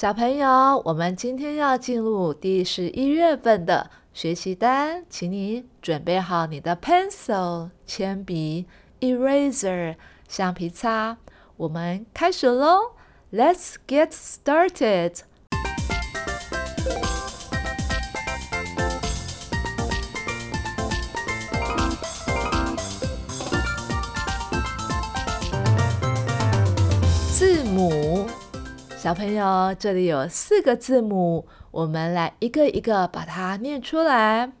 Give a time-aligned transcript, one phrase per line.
[0.00, 8.66] 小朋友，我们今天要进入第十一月份的学习单，请你准备好你的 pencil 铅笔、
[9.00, 9.96] eraser
[10.28, 11.16] 橡皮擦，
[11.56, 12.92] 我们开始喽
[13.32, 15.14] ！Let's get started。
[27.32, 28.17] 字母，
[28.98, 34.52] 小朋友，这里有四个字母，我们来一个一个把它念出来。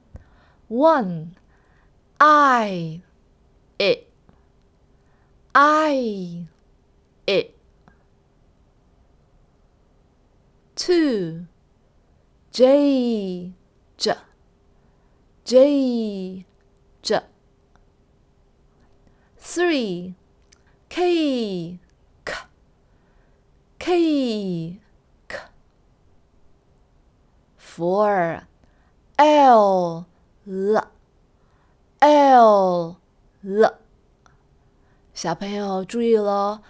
[0.68, 1.30] One,
[2.18, 3.00] I,
[3.78, 4.04] it,
[5.50, 6.46] I,
[7.26, 7.50] it.
[10.76, 11.46] Two,
[12.52, 13.54] J,
[13.96, 14.14] J,
[15.44, 16.44] J,
[17.02, 17.22] J.
[19.36, 20.14] Three,
[20.88, 21.80] K,
[23.78, 24.80] K,
[25.28, 25.38] K.
[27.58, 28.42] Four,
[29.16, 30.04] L,
[30.46, 30.88] L,
[32.00, 32.96] L,
[33.44, 33.74] L.
[35.14, 36.60] 小朋友注意喽，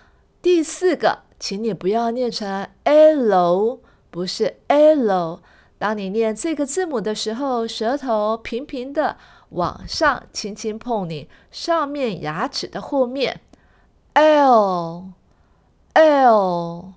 [0.42, 5.40] 第四个，请你不要念成 L，不是 L。
[5.78, 9.16] 当你念这个字母的时候，舌头平平的
[9.50, 13.40] 往上，轻轻碰你上面牙齿的后面
[14.12, 15.12] ，L,
[15.94, 16.92] L。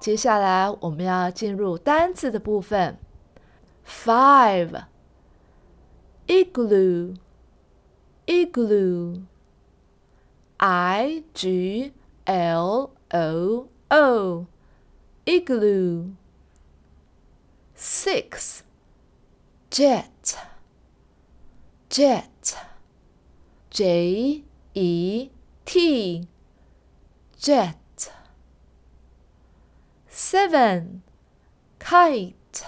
[0.00, 2.98] 接下来我们要进入单字的部分。
[3.86, 4.84] Five,
[6.26, 7.16] igloo,
[8.26, 9.22] igloo,
[10.58, 11.92] I G
[12.24, 14.46] L O O,
[15.24, 16.14] igloo.
[17.76, 18.62] Six,
[19.70, 20.36] jet,
[21.90, 22.56] jet,
[23.70, 25.30] J E
[25.64, 26.28] T,
[27.38, 27.83] jet.
[30.16, 31.02] Seven,
[31.80, 32.66] kite,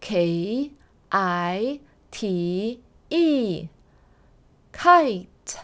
[0.00, 0.72] K
[1.12, 1.80] I
[2.10, 2.80] T
[3.10, 3.68] E,
[4.72, 5.56] kite.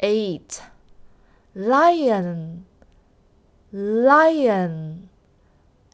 [0.00, 0.62] Eight,
[1.54, 2.66] lion,
[3.72, 5.08] lion,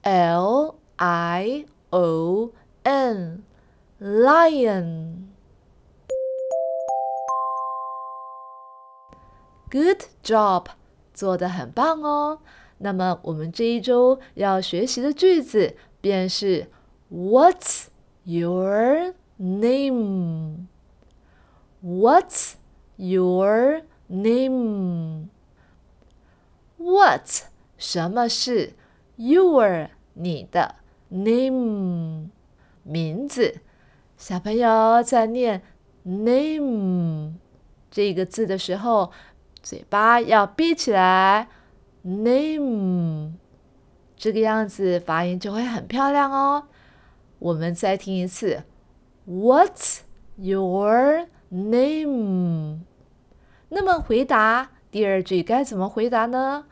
[0.03, 2.53] L I O
[2.87, 3.44] N,
[4.00, 5.28] lion.
[9.69, 10.71] Good job.
[11.20, 12.38] 做的很棒哦。
[12.78, 16.70] 那么我们这一周要学习的句子便是
[17.12, 17.88] What's
[18.25, 20.69] your name?
[21.84, 22.54] What's
[22.97, 25.26] your name?
[26.78, 27.28] What
[27.76, 28.72] 什么是
[29.16, 30.76] your 你的
[31.10, 32.30] name
[32.82, 33.56] 名字？
[34.16, 35.60] 小朋友在念
[36.03, 37.34] name
[37.91, 39.12] 这个字的时候。
[39.62, 41.48] 嘴巴要闭起来
[42.03, 43.32] ，name，
[44.16, 46.69] 这个样子发音就会很漂亮哦。
[47.38, 48.65] 我们再听一次
[49.28, 50.00] ，What's
[50.37, 52.81] your name？
[53.69, 56.65] 那么回答第二句该怎么回答呢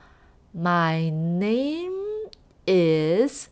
[0.56, 2.30] ？My name
[2.66, 3.48] is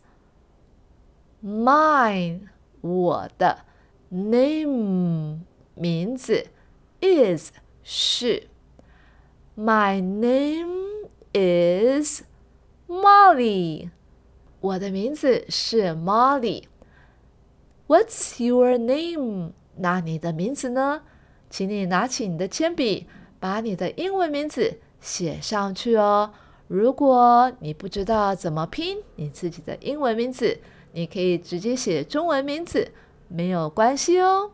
[1.43, 2.49] mine，
[2.81, 3.59] 我的
[4.09, 5.41] name
[5.75, 6.47] 名字
[7.01, 7.51] is
[7.83, 8.49] 是。
[9.59, 12.21] My name is
[12.87, 13.89] Molly。
[14.61, 16.65] 我的名字是 Molly。
[17.87, 19.53] What's your name？
[19.77, 21.01] 那你的名字呢？
[21.49, 23.07] 请你拿起你的铅笔，
[23.39, 26.33] 把你的英文名字写上去哦。
[26.67, 30.59] 如果你不知道怎么拼你自己的英文名字，
[30.91, 32.91] 你可以直接写中文名字，
[33.27, 34.51] 没有关系哦。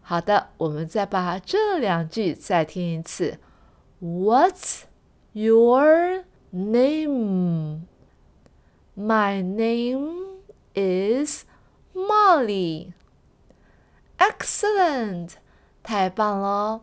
[0.00, 3.38] 好的，我们再把这两句再听一次。
[3.99, 4.83] What's
[5.33, 7.87] your name?
[8.95, 10.41] My name
[10.73, 11.45] is
[11.93, 12.93] Molly.
[14.17, 15.31] Excellent，
[15.83, 16.81] 太棒了！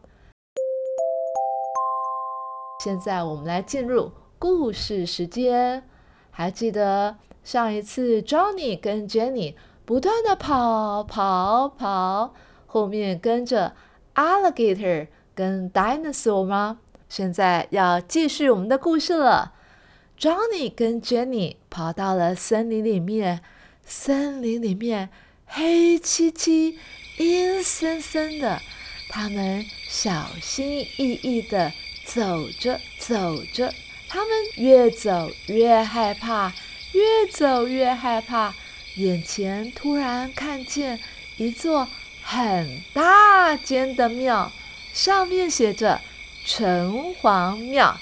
[2.81, 5.88] 现在我们来进入故事时间。
[6.31, 9.55] 还记得上一次 Johnny 跟 Jenny
[9.85, 12.35] 不断的跑跑跑，
[12.67, 13.75] 后面跟着
[14.14, 16.81] Alligator 跟 Dinosaur 吗？
[17.09, 19.54] 现在要继续我们的故事了。
[20.19, 23.42] Johnny 跟 Jenny 跑到了森林里面，
[23.86, 25.09] 森林里面
[25.45, 26.77] 黑漆漆、
[27.18, 28.59] 阴森森的。
[29.09, 31.71] 他们小心翼翼的
[32.06, 33.15] 走着走
[33.53, 33.74] 着，
[34.10, 36.51] 他们越走越害怕，
[36.94, 38.53] 越走越害怕。
[38.98, 41.00] 眼前突然看见
[41.38, 41.88] 一座
[42.21, 44.51] 很大间的庙。
[44.94, 46.01] 上面写着
[46.48, 47.96] “城隍庙”。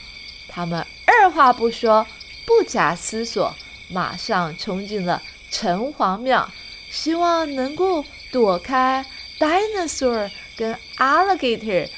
[0.47, 2.05] 他们二话不说，
[2.45, 3.53] 不假思索，
[3.89, 5.21] 马上冲进了
[5.51, 6.49] 城隍庙，
[6.89, 9.05] 希望能够躲开
[9.39, 11.89] dinosaur 跟 alligator。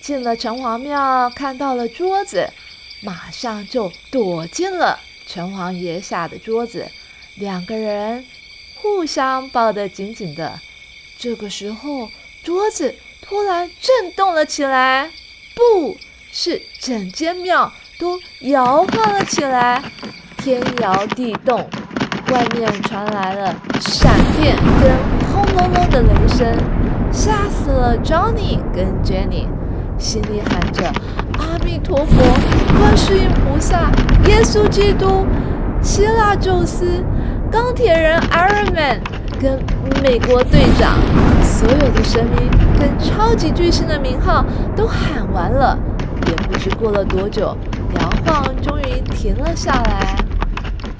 [0.00, 2.48] 进了城隍庙，看到了桌子，
[3.02, 6.88] 马上就躲进了城隍爷下的桌子。
[7.34, 8.24] 两个人
[8.76, 10.60] 互相抱得紧紧的。
[11.18, 12.08] 这个时候，
[12.44, 15.10] 桌子突然震动了起来，
[15.58, 15.96] 不
[16.30, 19.82] 是整间庙都摇晃了起来，
[20.36, 21.68] 天摇地动，
[22.30, 24.96] 外面传来了闪电跟
[25.32, 26.46] 轰隆隆的雷声，
[27.10, 29.48] 吓死了 Johnny 跟 Jenny，
[29.98, 30.92] 心里喊着
[31.40, 32.14] 阿弥陀佛、
[32.78, 33.90] 观世音菩萨、
[34.28, 35.26] 耶稣基督、
[35.82, 37.04] 希腊宙斯、
[37.50, 39.00] 钢铁人 Iron Man。
[39.40, 39.56] 跟
[40.02, 40.98] 美国队长，
[41.58, 44.44] 所有的神明跟超级巨星的名号
[44.76, 45.76] 都喊完了，
[46.28, 47.46] 也不知过了多久，
[47.96, 50.16] 摇晃终于停了下来。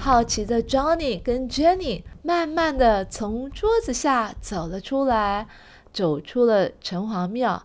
[0.00, 5.46] 好奇的 Johnny 跟 Jenny 慢慢的从桌子下走了出来，
[5.93, 7.62] 走出了城隍庙。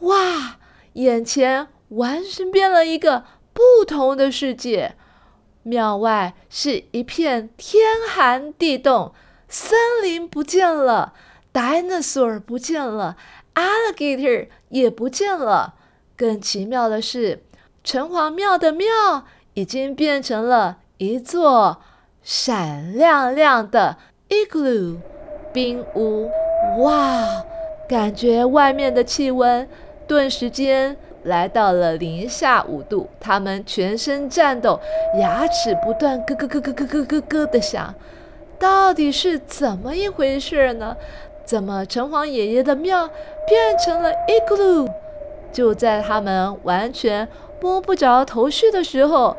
[0.00, 0.58] 哇，
[0.92, 3.24] 眼前完全变了一个
[3.54, 4.94] 不同的世界，
[5.62, 9.14] 庙外是一片天寒地冻。
[9.48, 11.14] 森林不见了
[11.56, 13.16] ，dinosaur 不见了
[13.54, 15.72] ，alligator 也不见了。
[16.14, 17.42] 更奇妙的是，
[17.82, 18.86] 城隍庙的庙
[19.54, 21.80] 已经变成了一座
[22.22, 23.96] 闪亮亮的
[24.28, 24.98] igloo
[25.54, 26.30] 冰屋。
[26.80, 27.44] 哇，
[27.88, 29.66] 感觉外面的气温
[30.06, 34.78] 顿时间来到了零下五度，他们全身颤抖，
[35.18, 37.94] 牙齿不断咯咯咯咯咯咯咯咯的响。
[38.58, 40.96] 到底是怎么一回事呢？
[41.46, 43.08] 怎么城隍爷爷的庙
[43.46, 44.90] 变成了 igloo？
[45.52, 47.26] 就在他们完全
[47.60, 49.36] 摸不着头绪的时候，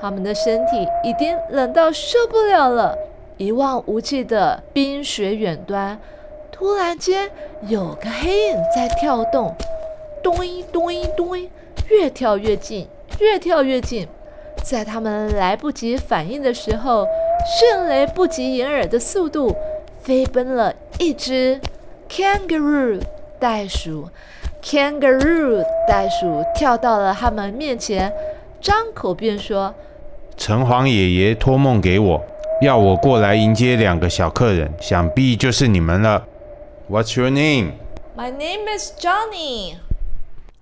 [0.00, 2.98] 他们的身体已经冷到受不了了。
[3.38, 6.00] 一望无际的冰雪远端，
[6.50, 7.30] 突然间
[7.68, 9.54] 有个黑影在跳动，
[10.22, 10.34] 咚
[10.72, 11.48] 咚咚，
[11.88, 12.88] 越跳越近，
[13.20, 14.08] 越跳越近。
[14.64, 17.06] 在他们来不及反应的时候，
[17.46, 19.54] 迅雷不及掩耳的速度，
[20.06, 21.60] 飞奔了一只
[22.08, 23.02] kangaroo
[23.40, 24.08] 袋鼠。
[24.62, 28.12] kangaroo 袋鼠跳到了他们面前，
[28.60, 29.74] 张口便说
[30.38, 32.24] ：“城隍爷爷托梦给我，
[32.62, 36.24] 要我过来迎接两个小客人，想必就是你们了。
[36.88, 37.72] What's your name?
[38.16, 39.74] My name is Johnny.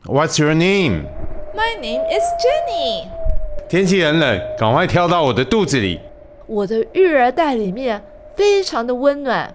[0.07, 1.05] What's your name?
[1.55, 3.09] My name is Jenny.
[3.69, 6.01] 天气很冷，赶快跳到我的肚子里。
[6.47, 8.03] 我的育儿袋里面
[8.37, 9.55] 非常的温暖。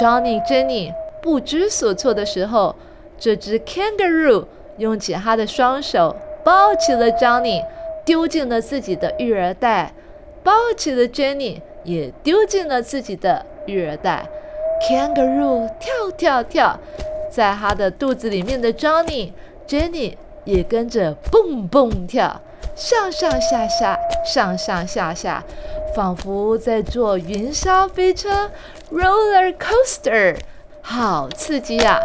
[0.00, 0.92] Johnny、Jenny
[1.22, 2.74] 不知所措的时候，
[3.18, 4.46] 这只 kangaroo
[4.78, 7.64] 用起它的双手抱起了 Johnny，
[8.04, 9.92] 丢进了自己的育儿袋，
[10.42, 14.26] 抱起了 Jenny，也丢进了自己的育儿袋。
[14.88, 16.78] Kangaroo 跳跳跳，
[17.30, 19.32] 在它的肚子里面的 Johnny、
[19.66, 22.42] Jenny 也跟着蹦蹦跳。
[22.74, 25.42] 上上下下，上上下下，
[25.94, 28.50] 仿佛在坐云霄飞车
[28.92, 30.36] （roller coaster），
[30.82, 32.00] 好刺激呀！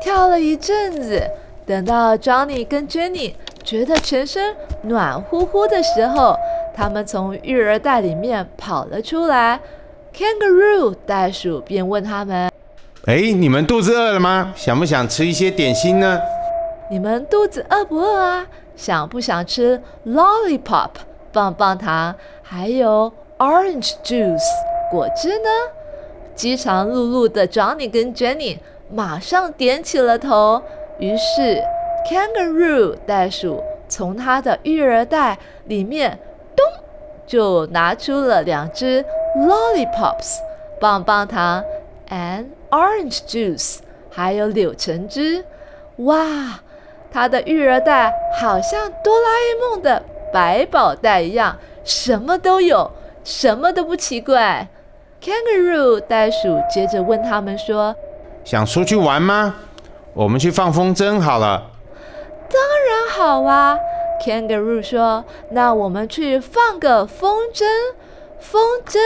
[0.00, 1.20] 跳了一阵子，
[1.66, 3.34] 等到 Johnny 跟 Jenny
[3.64, 6.36] 觉得全身暖乎乎的时候，
[6.74, 9.58] 他们从育儿袋里面跑了出来。
[10.14, 12.50] Kangaroo 袋鼠便问他们
[13.06, 14.52] ：“哎，你们肚子饿了吗？
[14.54, 16.20] 想不想吃一些点心呢？”
[16.88, 18.46] 你们肚子饿不饿啊？
[18.76, 20.90] 想不想吃 lollipop
[21.32, 24.38] 棒棒糖，还有 orange juice
[24.90, 25.48] 果汁呢？
[26.34, 28.58] 饥肠辘辘的 Johnny 跟 Jenny
[28.90, 30.62] 马上点起了头。
[30.98, 31.62] 于是
[32.08, 36.18] Kangaroo 袋鼠从它的育儿袋里面
[36.54, 36.64] 咚
[37.26, 39.04] 就拿出了两只
[39.36, 40.36] lollipops
[40.80, 41.64] 棒棒糖
[42.08, 43.78] and orange juice，
[44.10, 45.44] 还有柳橙汁。
[45.96, 46.60] 哇！
[47.16, 52.90] 他的育儿袋好像哆啦 A 梦的百宝袋一样，什么都有，
[53.24, 54.68] 什么都不奇怪。
[55.22, 57.96] Kangaroo 袋鼠接着问他们说
[58.44, 59.54] ：“想出去玩吗？
[60.12, 61.70] 我们去放风筝好了。
[62.52, 63.78] ”“当然好啊。
[64.22, 67.64] ”Kangaroo 说：“那我们去放个风筝，
[68.38, 68.98] 风筝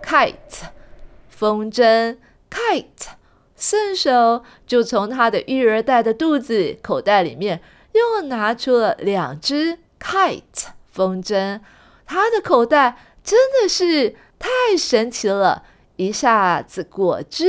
[0.00, 0.68] kite，
[1.28, 2.16] 风筝
[2.48, 3.08] kite。”
[3.60, 7.60] 顺手就从他的育儿袋的肚子口袋里面
[7.92, 11.60] 又拿出了两只 kite 风筝。
[12.06, 15.62] 他的口袋真的是太神奇了，
[15.96, 17.46] 一下子果汁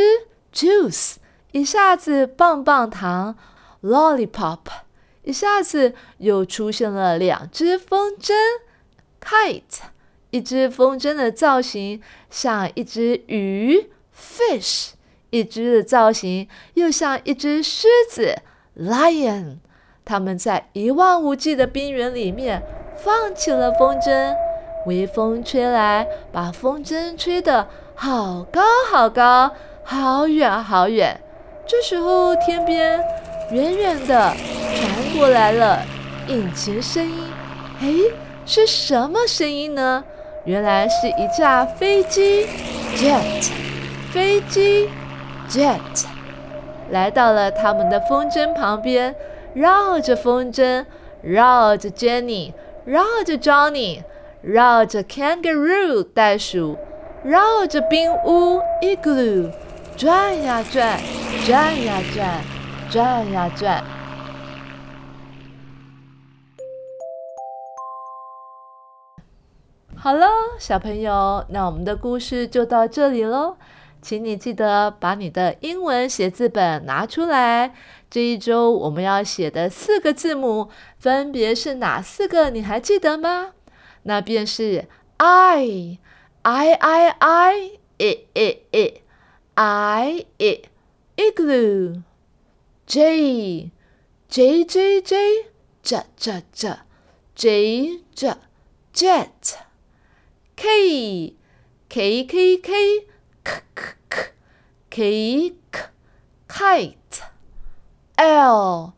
[0.53, 1.15] juice，
[1.53, 3.37] 一下子棒棒糖
[3.81, 4.59] lollipop。
[5.23, 8.33] 一下子又出现了两只风筝
[9.23, 9.83] ，kite。
[10.31, 14.91] 一只风筝的造型像一只鱼，fish；
[15.31, 18.35] 一只的造型又像一只狮子
[18.77, 19.57] ，lion。
[20.05, 22.61] 他们在一望无际的冰原里面
[23.03, 24.35] 放起了风筝，
[24.85, 29.51] 微风吹来，把风筝吹得好高好高，
[29.83, 31.19] 好远好远。
[31.65, 33.01] 这时候，天边
[33.51, 34.33] 远远的
[34.75, 35.81] 传过来了
[36.27, 37.31] 引擎声音。
[37.81, 38.11] 诶，
[38.45, 40.03] 是什么声音呢？
[40.43, 42.47] 原来是一架飞机
[42.95, 43.49] ，jet，
[44.11, 44.89] 飞机
[45.51, 46.05] ，jet，
[46.89, 49.13] 来到了他们的风筝旁边，
[49.53, 50.85] 绕着风筝，
[51.21, 52.53] 绕着 Jenny，
[52.85, 54.03] 绕着 Johnny，
[54.41, 56.77] 绕着 Kangaroo 袋鼠，
[57.23, 59.51] 绕着冰屋 Igloo，
[59.97, 60.97] 转呀转，
[61.45, 62.41] 转呀转，
[62.89, 63.83] 转呀转。
[69.95, 70.27] 好了，
[70.57, 73.57] 小朋友，那我们的故事就到这里喽。
[74.01, 77.73] 请你记得把你的英文写字本拿出来。
[78.09, 82.49] 这一周我们要写的四个字母分别是哪四个？
[82.49, 83.53] 你还记得吗？
[84.03, 85.99] 那便是 I
[86.41, 89.01] I I I I I I
[89.53, 90.61] I I
[91.17, 92.01] igloo
[92.87, 93.71] J
[94.27, 95.45] J J J
[95.83, 96.77] J J J
[97.35, 98.35] J J
[98.93, 99.55] Jet
[100.55, 101.35] K
[101.87, 103.07] K K K
[105.01, 105.89] K K
[106.47, 107.23] kite
[108.17, 108.93] L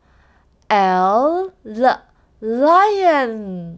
[0.68, 2.00] L L
[2.42, 3.78] lion。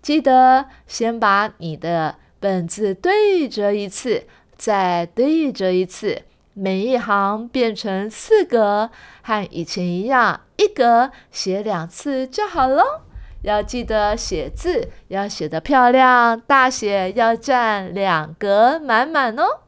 [0.00, 6.22] 记得先把你的本子对折一次，再对折一次，
[6.54, 8.90] 每一行变成四格，
[9.22, 13.02] 和以前一样，一格写两次就好了。
[13.42, 19.61] 要记得写字，要写得漂亮，大写要占两格满满哦。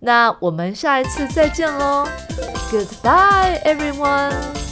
[0.00, 2.06] 那我们下一次再见喽
[2.70, 4.65] ，Goodbye everyone。